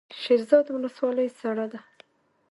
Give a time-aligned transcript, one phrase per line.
[0.21, 1.79] شیرزاد ولسوالۍ سړه ده؟